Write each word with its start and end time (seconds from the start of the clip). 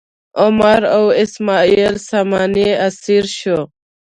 عمر 0.43 0.81
د 0.89 0.93
اسماعیل 1.23 1.95
ساماني 2.09 2.67
اسیر 2.87 3.25
شو. 3.39 3.59